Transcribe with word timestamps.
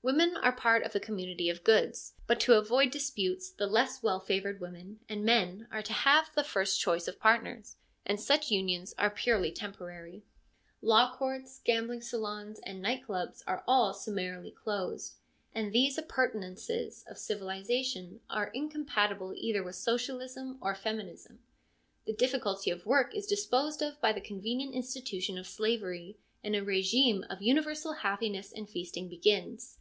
Women 0.00 0.36
are 0.36 0.52
part 0.52 0.84
of 0.84 0.92
the 0.92 1.00
com 1.00 1.16
munity 1.16 1.50
of 1.50 1.64
goods, 1.64 2.14
but 2.28 2.38
to 2.40 2.54
avoid 2.56 2.92
disputes 2.92 3.50
the 3.50 3.66
less 3.66 4.00
well 4.00 4.20
favoured 4.20 4.60
women 4.60 5.00
and 5.08 5.24
men 5.24 5.66
are 5.72 5.82
to 5.82 5.92
have 5.92 6.30
the 6.36 6.44
first 6.44 6.80
choice 6.80 7.08
of 7.08 7.18
partners, 7.18 7.74
and 8.06 8.20
such 8.20 8.48
unions 8.48 8.94
are 8.96 9.10
purely 9.10 9.50
temporary. 9.50 10.22
166 10.80 11.62
FEMINISM 11.66 11.66
IN 11.66 11.86
GREEK 11.86 11.94
LITERATURE 11.94 12.22
Law 12.22 12.30
courts, 12.30 12.30
gambling 12.32 12.54
saloons, 12.60 12.60
and 12.60 12.80
night 12.80 13.04
clubs 13.06 13.42
are 13.48 13.64
all 13.66 13.92
summarily 13.92 14.52
closed; 14.52 15.14
for 15.52 15.68
these 15.68 15.98
appurtenances 15.98 17.04
of 17.10 17.18
civilisation 17.18 18.20
are 18.30 18.52
incompatible 18.54 19.34
either 19.36 19.64
with 19.64 19.74
socialism 19.74 20.58
or 20.62 20.76
feminism. 20.76 21.40
The 22.06 22.12
difficulty 22.12 22.70
of 22.70 22.86
work 22.86 23.16
is 23.16 23.26
disposed 23.26 23.82
of 23.82 24.00
by 24.00 24.12
the 24.12 24.20
convenient 24.20 24.74
institution 24.76 25.36
of 25.36 25.48
slavery, 25.48 26.16
and 26.44 26.54
a 26.54 26.62
rigime 26.62 27.26
of 27.28 27.42
universal 27.42 27.94
happiness 27.94 28.52
and 28.52 28.70
feasting 28.70 29.08
begins. 29.08 29.74